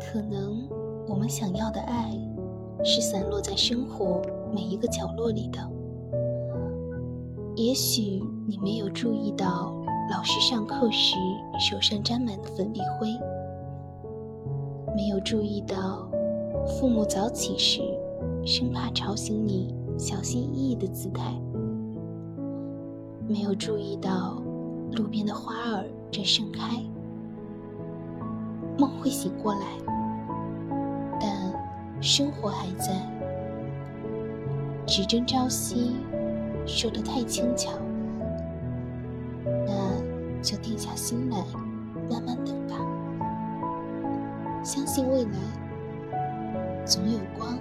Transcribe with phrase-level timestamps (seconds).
[0.00, 0.68] 可能
[1.08, 2.10] 我们想要的爱，
[2.84, 4.20] 是散落在生活
[4.54, 5.58] 每一个角落里的。
[7.56, 9.74] 也许你没有注意到，
[10.10, 11.16] 老师上课时
[11.58, 13.08] 手上沾满的粉笔灰；
[14.94, 16.08] 没有注意到，
[16.66, 17.80] 父母早起时
[18.44, 21.40] 生怕吵醒你，小心翼翼的姿态；
[23.26, 24.42] 没有注意到，
[24.92, 26.60] 路边的花儿正盛开。
[28.78, 29.66] 梦会醒过来。
[31.20, 32.94] 但生活还在，
[34.86, 35.96] 只争朝夕，
[36.66, 37.70] 说的太轻巧，
[39.44, 41.44] 那就定下心来，
[42.10, 42.74] 慢慢等吧。
[44.64, 47.56] 相信未来，总有光。